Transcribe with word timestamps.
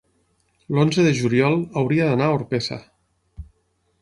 L'onze 0.77 1.05
de 1.07 1.11
juliol 1.19 1.53
hauria 1.83 2.09
d'anar 2.13 2.31
a 2.31 2.39
Orpesa. 2.39 2.81